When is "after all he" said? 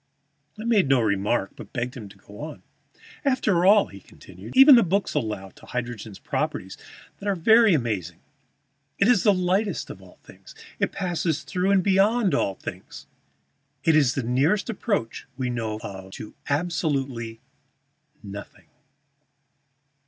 3.23-3.99